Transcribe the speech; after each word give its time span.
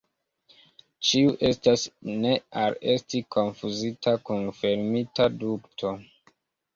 Ĉi 0.77 1.03
tiu 1.25 1.33
estas 1.49 1.83
ne 2.23 2.31
al 2.61 2.77
esti 2.93 3.21
konfuzita 3.35 4.15
kun 4.31 4.49
fermita 4.63 5.29
dukto. 5.45 5.93